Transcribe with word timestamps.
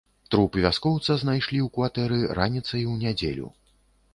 Труп 0.35 0.55
вяскоўца 0.63 1.17
знайшлі 1.23 1.59
ў 1.65 1.67
кватэры 1.75 2.17
раніцай 2.41 2.83
у 2.93 2.97
нядзелю. 3.07 3.47